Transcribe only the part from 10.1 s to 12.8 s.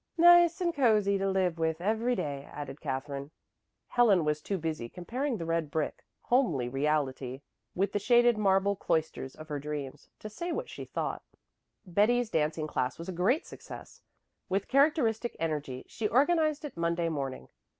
to say what she thought. Betty's dancing